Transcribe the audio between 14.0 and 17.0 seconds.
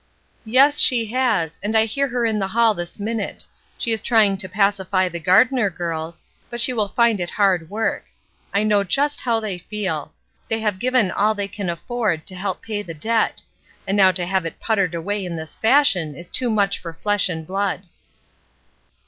to have it puttered away in this fashion is too much for